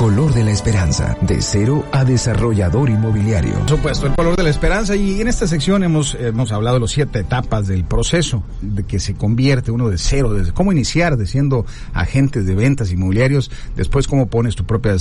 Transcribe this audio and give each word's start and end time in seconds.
color 0.00 0.32
de 0.32 0.44
la 0.44 0.50
esperanza, 0.50 1.14
de 1.20 1.42
cero 1.42 1.84
a 1.92 2.06
desarrollador 2.06 2.88
inmobiliario. 2.88 3.52
Por 3.52 3.68
supuesto, 3.68 4.06
el 4.06 4.14
color 4.14 4.34
de 4.34 4.44
la 4.44 4.48
esperanza 4.48 4.96
y 4.96 5.20
en 5.20 5.28
esta 5.28 5.46
sección 5.46 5.82
hemos, 5.82 6.14
hemos 6.14 6.52
hablado 6.52 6.76
de 6.76 6.80
las 6.80 6.90
siete 6.90 7.18
etapas 7.18 7.66
del 7.66 7.84
proceso 7.84 8.42
de 8.62 8.84
que 8.84 8.98
se 8.98 9.12
convierte 9.12 9.70
uno 9.70 9.90
de 9.90 9.98
cero, 9.98 10.32
desde 10.32 10.52
cómo 10.52 10.72
iniciar 10.72 11.18
de 11.18 11.26
siendo 11.26 11.66
agente 11.92 12.42
de 12.42 12.54
ventas 12.54 12.90
inmobiliarios, 12.90 13.50
después 13.76 14.08
cómo 14.08 14.28
pones 14.28 14.56
tu 14.56 14.64
propia, 14.64 14.96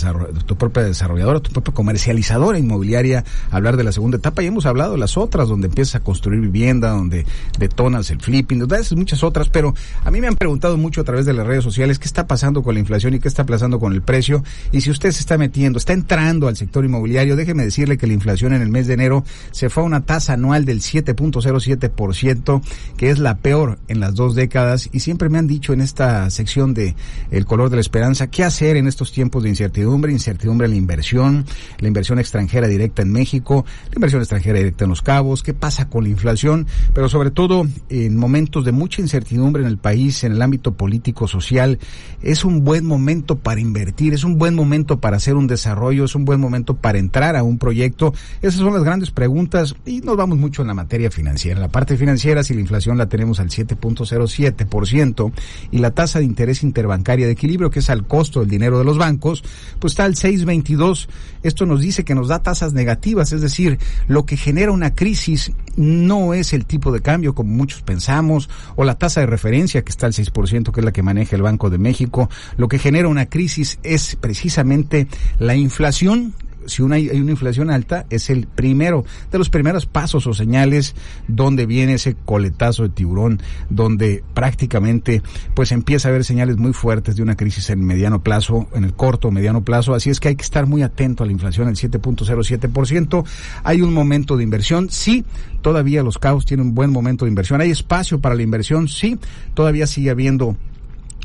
tu 0.45 0.57
propia 0.57 0.83
desarrolladora, 0.83 1.39
tu 1.39 1.53
propia 1.53 1.73
comercializadora 1.73 2.59
inmobiliaria, 2.59 3.23
hablar 3.51 3.77
de 3.77 3.85
la 3.85 3.93
segunda 3.93 4.17
etapa 4.17 4.43
y 4.43 4.47
hemos 4.47 4.65
hablado 4.65 4.91
de 4.91 4.97
las 4.97 5.15
otras, 5.15 5.47
donde 5.47 5.67
empiezas 5.67 5.95
a 5.95 5.99
construir 6.01 6.41
vivienda, 6.41 6.89
donde 6.89 7.25
detonas 7.57 8.11
el 8.11 8.19
flipping, 8.19 8.67
muchas 8.97 9.23
otras, 9.23 9.47
pero 9.47 9.73
a 10.03 10.11
mí 10.11 10.19
me 10.19 10.27
han 10.27 10.35
preguntado 10.35 10.75
mucho 10.75 10.99
a 10.99 11.03
través 11.05 11.25
de 11.25 11.31
las 11.31 11.47
redes 11.47 11.63
sociales 11.63 11.99
qué 11.99 12.05
está 12.05 12.27
pasando 12.27 12.63
con 12.63 12.73
la 12.73 12.81
inflación 12.81 13.13
y 13.13 13.19
qué 13.21 13.29
está 13.29 13.45
pasando 13.45 13.79
con 13.79 13.93
el 13.93 14.01
precio. 14.01 14.43
Y 14.73 14.81
si 14.81 14.88
usted 14.91 15.11
se 15.11 15.19
está 15.19 15.37
metiendo, 15.37 15.77
está 15.77 15.93
entrando 15.93 16.47
al 16.47 16.55
sector 16.55 16.85
inmobiliario, 16.85 17.35
déjeme 17.35 17.63
decirle 17.63 17.97
que 17.97 18.07
la 18.07 18.13
inflación 18.13 18.53
en 18.53 18.61
el 18.61 18.69
mes 18.69 18.87
de 18.87 18.93
enero 18.93 19.23
se 19.51 19.69
fue 19.69 19.83
a 19.83 19.85
una 19.85 20.01
tasa 20.01 20.33
anual 20.33 20.65
del 20.65 20.81
7.07%, 20.81 22.61
que 22.97 23.09
es 23.09 23.19
la 23.19 23.37
peor 23.37 23.79
en 23.87 23.99
las 23.99 24.15
dos 24.15 24.35
décadas. 24.35 24.89
Y 24.91 24.99
siempre 24.99 25.29
me 25.29 25.37
han 25.37 25.47
dicho 25.47 25.73
en 25.73 25.81
esta 25.81 26.29
sección 26.29 26.73
de 26.73 26.95
El 27.31 27.45
color 27.45 27.69
de 27.69 27.77
la 27.77 27.81
esperanza, 27.81 28.27
qué 28.27 28.43
hacer 28.43 28.77
en 28.77 28.87
estos 28.87 29.11
tiempos 29.11 29.43
de 29.43 29.49
incertidumbre, 29.49 30.11
incertidumbre 30.11 30.65
en 30.65 30.71
la 30.71 30.77
inversión, 30.77 31.45
la 31.79 31.87
inversión 31.87 32.19
extranjera 32.19 32.67
directa 32.67 33.01
en 33.01 33.11
México, 33.11 33.65
la 33.89 33.95
inversión 33.95 34.21
extranjera 34.21 34.57
directa 34.57 34.85
en 34.85 34.89
Los 34.89 35.01
Cabos, 35.01 35.43
qué 35.43 35.53
pasa 35.53 35.89
con 35.89 36.03
la 36.03 36.09
inflación, 36.09 36.67
pero 36.93 37.09
sobre 37.09 37.31
todo 37.31 37.67
en 37.89 38.17
momentos 38.17 38.65
de 38.65 38.71
mucha 38.71 39.01
incertidumbre 39.01 39.63
en 39.63 39.67
el 39.67 39.77
país, 39.77 40.23
en 40.23 40.33
el 40.33 40.41
ámbito 40.41 40.73
político, 40.73 41.27
social, 41.27 41.79
es 42.21 42.43
un 42.43 42.63
buen 42.63 42.85
momento 42.85 43.37
para 43.37 43.61
invertir, 43.61 44.13
es 44.13 44.23
un 44.23 44.37
buen 44.37 44.55
momento 44.55 44.78
para 44.85 45.17
hacer 45.17 45.35
un 45.35 45.47
desarrollo, 45.47 46.05
es 46.05 46.15
un 46.15 46.25
buen 46.25 46.39
momento 46.39 46.75
para 46.75 46.99
entrar 46.99 47.35
a 47.35 47.43
un 47.43 47.57
proyecto. 47.57 48.13
Esas 48.41 48.61
son 48.61 48.73
las 48.73 48.83
grandes 48.83 49.11
preguntas 49.11 49.75
y 49.85 50.01
nos 50.01 50.17
vamos 50.17 50.37
mucho 50.37 50.61
en 50.61 50.67
la 50.67 50.73
materia 50.73 51.11
financiera. 51.11 51.59
La 51.59 51.69
parte 51.69 51.97
financiera, 51.97 52.43
si 52.43 52.53
la 52.53 52.61
inflación 52.61 52.97
la 52.97 53.09
tenemos 53.09 53.39
al 53.39 53.49
7.07% 53.49 55.31
y 55.71 55.77
la 55.79 55.91
tasa 55.91 56.19
de 56.19 56.25
interés 56.25 56.63
interbancaria 56.63 57.25
de 57.25 57.33
equilibrio, 57.33 57.69
que 57.69 57.79
es 57.79 57.89
al 57.89 58.07
costo 58.07 58.39
del 58.41 58.49
dinero 58.49 58.77
de 58.77 58.85
los 58.85 58.97
bancos, 58.97 59.43
pues 59.79 59.93
está 59.93 60.05
al 60.05 60.15
6.22. 60.15 61.07
Esto 61.43 61.65
nos 61.65 61.81
dice 61.81 62.03
que 62.03 62.15
nos 62.15 62.27
da 62.27 62.43
tasas 62.43 62.73
negativas, 62.73 63.31
es 63.31 63.41
decir, 63.41 63.79
lo 64.07 64.25
que 64.25 64.37
genera 64.37 64.71
una 64.71 64.93
crisis 64.93 65.51
no 65.79 66.33
es 66.33 66.51
el 66.53 66.65
tipo 66.65 66.91
de 66.91 67.01
cambio 67.01 67.33
como 67.33 67.53
muchos 67.53 67.81
pensamos 67.81 68.49
o 68.75 68.83
la 68.83 68.97
tasa 68.97 69.21
de 69.21 69.27
referencia 69.27 69.81
que 69.81 69.91
está 69.91 70.05
al 70.05 70.13
6%, 70.13 70.71
que 70.71 70.81
es 70.81 70.85
la 70.85 70.91
que 70.91 71.03
maneja 71.03 71.35
el 71.35 71.41
Banco 71.41 71.69
de 71.69 71.77
México. 71.77 72.29
Lo 72.57 72.67
que 72.67 72.79
genera 72.79 73.07
una 73.07 73.27
crisis 73.27 73.79
es 73.81 74.17
precisamente 74.17 75.07
la 75.39 75.55
inflación 75.55 76.33
si 76.65 76.81
una, 76.81 76.95
hay 76.95 77.19
una 77.19 77.31
inflación 77.31 77.69
alta, 77.69 78.05
es 78.09 78.29
el 78.29 78.47
primero 78.47 79.05
de 79.31 79.37
los 79.37 79.49
primeros 79.49 79.85
pasos 79.85 80.27
o 80.27 80.33
señales 80.33 80.95
donde 81.27 81.65
viene 81.65 81.95
ese 81.95 82.15
coletazo 82.25 82.83
de 82.83 82.89
tiburón, 82.89 83.41
donde 83.69 84.23
prácticamente 84.33 85.21
pues 85.53 85.71
empieza 85.71 86.07
a 86.07 86.11
haber 86.11 86.23
señales 86.23 86.57
muy 86.57 86.73
fuertes 86.73 87.15
de 87.15 87.23
una 87.23 87.35
crisis 87.35 87.69
en 87.69 87.83
mediano 87.85 88.21
plazo, 88.21 88.67
en 88.73 88.83
el 88.83 88.93
corto 88.93 89.29
o 89.29 89.31
mediano 89.31 89.63
plazo. 89.63 89.93
Así 89.93 90.09
es 90.09 90.19
que 90.19 90.29
hay 90.29 90.35
que 90.35 90.43
estar 90.43 90.65
muy 90.65 90.81
atento 90.81 91.23
a 91.23 91.25
la 91.25 91.31
inflación, 91.31 91.67
el 91.67 91.75
7.07%. 91.75 93.25
Hay 93.63 93.81
un 93.81 93.93
momento 93.93 94.37
de 94.37 94.43
inversión, 94.43 94.89
sí, 94.89 95.25
todavía 95.61 96.03
los 96.03 96.17
caos 96.17 96.45
tienen 96.45 96.67
un 96.67 96.75
buen 96.75 96.91
momento 96.91 97.25
de 97.25 97.29
inversión. 97.29 97.61
Hay 97.61 97.71
espacio 97.71 98.19
para 98.19 98.35
la 98.35 98.43
inversión, 98.43 98.87
sí, 98.87 99.17
todavía 99.53 99.87
sigue 99.87 100.09
habiendo 100.09 100.55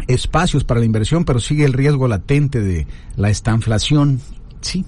espacios 0.09 0.65
para 0.65 0.81
la 0.81 0.87
inversión, 0.87 1.25
pero 1.25 1.41
sigue 1.41 1.65
el 1.65 1.73
riesgo 1.73 2.09
latente 2.09 2.61
de 2.61 2.87
la 3.17 3.31
estanflación. 3.31 4.21
Sí, 4.61 4.85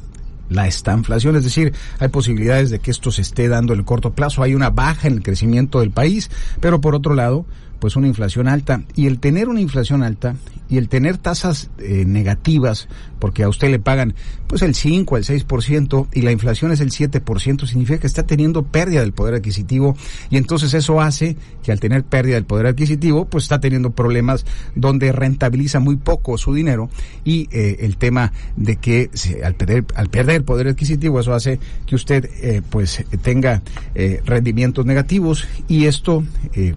la 0.48 0.66
estanflación, 0.66 1.36
es 1.36 1.44
decir, 1.44 1.72
hay 1.98 2.08
posibilidades 2.08 2.70
de 2.70 2.78
que 2.78 2.90
esto 2.90 3.10
se 3.10 3.22
esté 3.22 3.48
dando 3.48 3.72
en 3.72 3.80
el 3.80 3.84
corto 3.84 4.12
plazo, 4.12 4.42
hay 4.42 4.54
una 4.54 4.70
baja 4.70 5.08
en 5.08 5.14
el 5.14 5.22
crecimiento 5.22 5.80
del 5.80 5.90
país, 5.90 6.30
pero 6.60 6.80
por 6.80 6.94
otro 6.94 7.14
lado, 7.14 7.46
pues 7.78 7.96
una 7.96 8.06
inflación 8.06 8.48
alta. 8.48 8.82
Y 8.94 9.06
el 9.06 9.18
tener 9.18 9.48
una 9.48 9.60
inflación 9.60 10.02
alta 10.02 10.36
y 10.68 10.78
el 10.78 10.88
tener 10.88 11.16
tasas 11.18 11.70
eh, 11.78 12.04
negativas, 12.06 12.88
porque 13.18 13.44
a 13.44 13.48
usted 13.48 13.70
le 13.70 13.78
pagan 13.78 14.14
pues 14.46 14.62
el 14.62 14.74
5, 14.74 15.16
el 15.16 15.24
6% 15.24 16.08
y 16.12 16.22
la 16.22 16.32
inflación 16.32 16.72
es 16.72 16.80
el 16.80 16.90
7%, 16.90 17.66
significa 17.66 17.98
que 17.98 18.06
está 18.06 18.24
teniendo 18.24 18.64
pérdida 18.64 19.00
del 19.00 19.12
poder 19.12 19.34
adquisitivo. 19.34 19.96
Y 20.30 20.36
entonces 20.36 20.74
eso 20.74 21.00
hace 21.00 21.36
que 21.62 21.72
al 21.72 21.80
tener 21.80 22.04
pérdida 22.04 22.34
del 22.34 22.44
poder 22.44 22.66
adquisitivo 22.66 23.26
pues 23.26 23.44
está 23.44 23.60
teniendo 23.60 23.90
problemas 23.90 24.44
donde 24.74 25.12
rentabiliza 25.12 25.80
muy 25.80 25.96
poco 25.96 26.38
su 26.38 26.54
dinero. 26.54 26.90
Y 27.24 27.48
eh, 27.52 27.78
el 27.80 27.96
tema 27.96 28.32
de 28.56 28.76
que 28.76 29.10
al, 29.44 29.54
perder, 29.54 29.84
al 29.94 30.08
perder 30.08 30.36
el 30.36 30.44
poder 30.44 30.68
adquisitivo 30.68 31.20
eso 31.20 31.34
hace 31.34 31.58
que 31.86 31.94
usted 31.94 32.28
eh, 32.42 32.62
pues 32.68 33.04
tenga 33.22 33.62
rendimientos 34.24 34.84
negativos. 34.84 35.46
Y 35.68 35.86
esto 35.86 36.24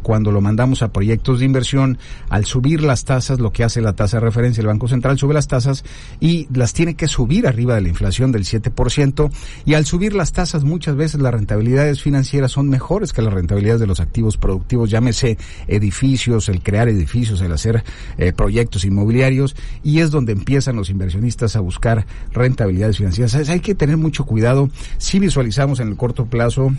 cuando 0.01 0.31
lo 0.31 0.41
mandamos 0.41 0.81
a 0.81 0.88
proyectos 0.89 1.39
de 1.39 1.45
inversión 1.45 1.97
al 2.29 2.45
subir 2.45 2.81
las 2.81 3.05
tasas 3.05 3.39
lo 3.39 3.51
que 3.51 3.63
hace 3.63 3.81
la 3.81 3.93
tasa 3.93 4.17
de 4.17 4.25
referencia, 4.25 4.61
el 4.61 4.67
Banco 4.67 4.87
Central 4.87 5.17
sube 5.17 5.33
las 5.33 5.47
tasas 5.47 5.83
y 6.19 6.47
las 6.53 6.73
tiene 6.73 6.95
que 6.95 7.07
subir 7.07 7.47
arriba 7.47 7.75
de 7.75 7.81
la 7.81 7.89
inflación 7.89 8.31
del 8.31 8.43
7%, 8.43 9.31
y 9.65 9.73
al 9.73 9.85
subir 9.85 10.13
las 10.13 10.31
tasas 10.31 10.63
muchas 10.63 10.95
veces 10.95 11.21
las 11.21 11.33
rentabilidades 11.33 12.01
financieras 12.01 12.51
son 12.51 12.69
mejores 12.69 13.13
que 13.13 13.21
las 13.21 13.33
rentabilidades 13.33 13.81
de 13.81 13.87
los 13.87 13.99
activos 13.99 14.37
productivos, 14.37 14.89
llámese 14.89 15.37
edificios, 15.67 16.49
el 16.49 16.61
crear 16.61 16.89
edificios, 16.89 17.41
el 17.41 17.51
hacer 17.51 17.83
eh, 18.17 18.33
proyectos 18.33 18.85
inmobiliarios, 18.85 19.55
y 19.83 19.99
es 19.99 20.11
donde 20.11 20.33
empiezan 20.33 20.75
los 20.75 20.89
inversionistas 20.89 21.55
a 21.55 21.59
buscar 21.59 22.05
rentabilidades 22.31 22.97
financieras. 22.97 23.49
Hay 23.49 23.59
que 23.59 23.75
tener 23.75 23.97
mucho 23.97 24.25
cuidado. 24.25 24.69
Si 24.97 25.19
visualizamos 25.19 25.79
en 25.79 25.89
el 25.89 25.97
corto 25.97 26.25
plazo 26.25 26.71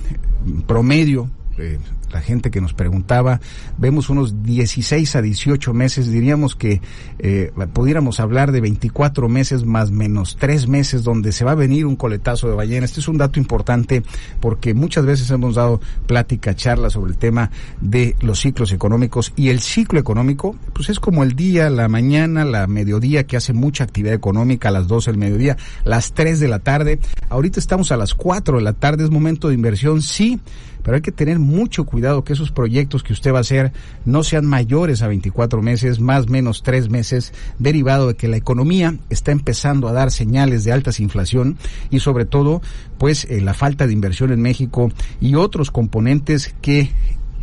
promedio 0.66 1.28
eh, 1.60 1.78
la 2.12 2.20
gente 2.20 2.50
que 2.50 2.60
nos 2.60 2.74
preguntaba, 2.74 3.40
vemos 3.78 4.10
unos 4.10 4.42
16 4.42 5.16
a 5.16 5.22
18 5.22 5.72
meses, 5.72 6.10
diríamos 6.10 6.56
que 6.56 6.80
eh, 7.18 7.52
pudiéramos 7.72 8.18
hablar 8.18 8.50
de 8.50 8.60
24 8.60 9.28
meses 9.28 9.64
más 9.64 9.90
menos 9.90 10.36
3 10.40 10.66
meses 10.66 11.04
donde 11.04 11.32
se 11.32 11.44
va 11.44 11.52
a 11.52 11.56
venir 11.56 11.86
un 11.86 11.96
coletazo 11.96 12.48
de 12.48 12.54
ballena. 12.54 12.84
Este 12.84 13.00
es 13.00 13.08
un 13.08 13.18
dato 13.18 13.38
importante 13.38 14.02
porque 14.40 14.74
muchas 14.74 15.04
veces 15.04 15.30
hemos 15.30 15.54
dado 15.54 15.80
plática, 16.06 16.54
charla 16.56 16.90
sobre 16.90 17.12
el 17.12 17.18
tema 17.18 17.50
de 17.80 18.16
los 18.20 18.40
ciclos 18.40 18.72
económicos 18.72 19.32
y 19.36 19.50
el 19.50 19.60
ciclo 19.60 20.00
económico, 20.00 20.56
pues 20.72 20.88
es 20.88 20.98
como 20.98 21.22
el 21.22 21.34
día, 21.34 21.70
la 21.70 21.88
mañana, 21.88 22.44
la 22.44 22.66
mediodía 22.66 23.24
que 23.24 23.36
hace 23.36 23.52
mucha 23.52 23.84
actividad 23.84 24.14
económica, 24.14 24.68
a 24.68 24.72
las 24.72 24.88
12 24.88 25.12
del 25.12 25.18
mediodía, 25.18 25.56
las 25.84 26.12
3 26.12 26.40
de 26.40 26.48
la 26.48 26.58
tarde. 26.58 26.98
Ahorita 27.28 27.60
estamos 27.60 27.92
a 27.92 27.96
las 27.96 28.14
4 28.14 28.58
de 28.58 28.62
la 28.64 28.72
tarde, 28.72 29.04
es 29.04 29.10
momento 29.10 29.48
de 29.48 29.54
inversión, 29.54 30.02
sí 30.02 30.40
pero 30.82 30.96
hay 30.96 31.02
que 31.02 31.12
tener 31.12 31.38
mucho 31.38 31.84
cuidado 31.84 32.24
que 32.24 32.32
esos 32.32 32.50
proyectos 32.50 33.02
que 33.02 33.12
usted 33.12 33.32
va 33.32 33.38
a 33.38 33.42
hacer 33.42 33.72
no 34.04 34.22
sean 34.22 34.46
mayores 34.46 35.02
a 35.02 35.08
24 35.08 35.62
meses, 35.62 36.00
más 36.00 36.28
menos 36.28 36.62
3 36.62 36.88
meses, 36.90 37.32
derivado 37.58 38.08
de 38.08 38.14
que 38.14 38.28
la 38.28 38.36
economía 38.36 38.96
está 39.10 39.32
empezando 39.32 39.88
a 39.88 39.92
dar 39.92 40.10
señales 40.10 40.64
de 40.64 40.72
altas 40.72 41.00
inflación 41.00 41.58
y 41.90 42.00
sobre 42.00 42.24
todo, 42.24 42.62
pues 42.98 43.26
eh, 43.26 43.40
la 43.40 43.54
falta 43.54 43.86
de 43.86 43.92
inversión 43.92 44.32
en 44.32 44.40
México 44.40 44.90
y 45.20 45.34
otros 45.34 45.70
componentes 45.70 46.54
que 46.60 46.90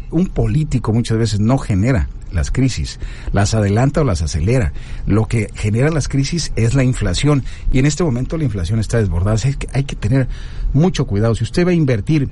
un 0.09 0.27
político 0.27 0.93
muchas 0.93 1.17
veces 1.17 1.39
no 1.39 1.57
genera 1.57 2.07
las 2.31 2.51
crisis, 2.51 2.99
las 3.31 3.53
adelanta 3.53 4.01
o 4.01 4.03
las 4.03 4.21
acelera. 4.21 4.73
Lo 5.05 5.25
que 5.25 5.49
genera 5.55 5.89
las 5.89 6.07
crisis 6.07 6.51
es 6.55 6.75
la 6.75 6.83
inflación 6.83 7.43
y 7.71 7.79
en 7.79 7.85
este 7.85 8.03
momento 8.03 8.37
la 8.37 8.43
inflación 8.43 8.79
está 8.79 8.97
desbordada. 8.97 9.37
hay 9.73 9.83
que 9.83 9.95
tener 9.95 10.27
mucho 10.73 11.07
cuidado. 11.07 11.35
Si 11.35 11.43
usted 11.43 11.65
va 11.65 11.71
a 11.71 11.73
invertir 11.75 12.29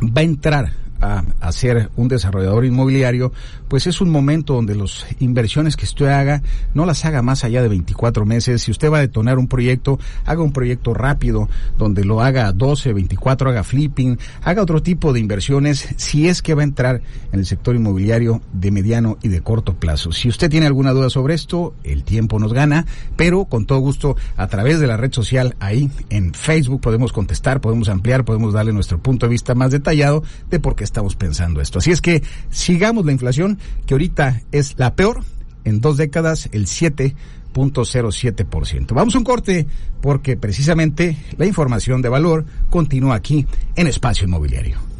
va 0.00 0.20
a 0.20 0.24
entrar 0.24 0.83
a, 1.04 1.52
ser 1.52 1.90
un 1.96 2.08
desarrollador 2.08 2.64
inmobiliario, 2.64 3.32
pues 3.68 3.86
es 3.86 4.00
un 4.00 4.10
momento 4.10 4.54
donde 4.54 4.74
las 4.74 5.06
inversiones 5.20 5.76
que 5.76 5.84
usted 5.84 6.06
haga 6.06 6.42
no 6.74 6.86
las 6.86 7.04
haga 7.04 7.22
más 7.22 7.44
allá 7.44 7.62
de 7.62 7.68
24 7.68 8.24
meses. 8.24 8.62
Si 8.62 8.70
usted 8.70 8.90
va 8.90 8.98
a 8.98 9.02
detonar 9.02 9.38
un 9.38 9.46
proyecto, 9.46 9.98
haga 10.24 10.42
un 10.42 10.52
proyecto 10.52 10.94
rápido, 10.94 11.48
donde 11.78 12.04
lo 12.04 12.22
haga 12.22 12.50
12, 12.52 12.92
24, 12.92 13.50
haga 13.50 13.62
flipping, 13.62 14.18
haga 14.42 14.62
otro 14.62 14.82
tipo 14.82 15.12
de 15.12 15.20
inversiones, 15.20 15.88
si 15.96 16.28
es 16.28 16.42
que 16.42 16.54
va 16.54 16.62
a 16.62 16.64
entrar 16.64 17.02
en 17.32 17.38
el 17.38 17.46
sector 17.46 17.76
inmobiliario 17.76 18.40
de 18.52 18.70
mediano 18.70 19.18
y 19.22 19.28
de 19.28 19.42
corto 19.42 19.74
plazo. 19.74 20.12
Si 20.12 20.28
usted 20.28 20.50
tiene 20.50 20.66
alguna 20.66 20.92
duda 20.92 21.10
sobre 21.10 21.34
esto, 21.34 21.74
el 21.84 22.04
tiempo 22.04 22.38
nos 22.38 22.52
gana, 22.52 22.86
pero 23.16 23.44
con 23.44 23.66
todo 23.66 23.78
gusto 23.78 24.16
a 24.36 24.46
través 24.48 24.80
de 24.80 24.86
la 24.86 24.96
red 24.96 25.12
social 25.12 25.56
ahí 25.60 25.90
en 26.10 26.34
Facebook 26.34 26.80
podemos 26.80 27.12
contestar, 27.12 27.60
podemos 27.60 27.88
ampliar, 27.88 28.24
podemos 28.24 28.52
darle 28.52 28.72
nuestro 28.72 28.98
punto 28.98 29.26
de 29.26 29.30
vista 29.30 29.54
más 29.54 29.70
detallado 29.70 30.22
de 30.50 30.60
por 30.60 30.74
qué 30.76 30.84
estamos 30.94 31.16
pensando 31.16 31.60
esto. 31.60 31.80
Así 31.80 31.90
es 31.90 32.00
que 32.00 32.22
sigamos 32.50 33.04
la 33.04 33.10
inflación, 33.10 33.58
que 33.84 33.94
ahorita 33.94 34.42
es 34.52 34.78
la 34.78 34.94
peor 34.94 35.24
en 35.64 35.80
dos 35.80 35.96
décadas, 35.96 36.48
el 36.52 36.66
7.07%. 36.66 38.94
Vamos 38.94 39.16
a 39.16 39.18
un 39.18 39.24
corte 39.24 39.66
porque 40.00 40.36
precisamente 40.36 41.16
la 41.36 41.46
información 41.46 42.00
de 42.00 42.10
valor 42.10 42.44
continúa 42.70 43.16
aquí 43.16 43.44
en 43.74 43.88
Espacio 43.88 44.26
Inmobiliario. 44.26 44.84